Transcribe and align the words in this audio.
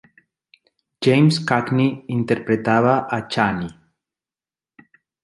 James 0.99 1.45
Cagney 1.45 2.05
interpretaba 2.09 3.05
a 3.07 3.27
Chaney. 3.29 3.69